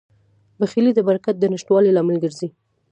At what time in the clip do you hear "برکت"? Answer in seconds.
1.07-1.35